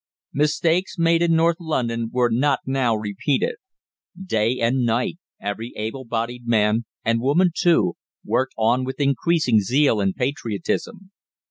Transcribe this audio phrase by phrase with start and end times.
[0.33, 3.57] Mistakes made in North London were not now repeated.
[4.19, 7.93] Day and night every able bodied man, and woman too,
[8.25, 11.11] worked on with increasing zeal and patriotism.